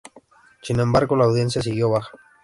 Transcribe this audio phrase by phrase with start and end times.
[0.63, 2.11] Sin embargo, la audiencia siguió baja.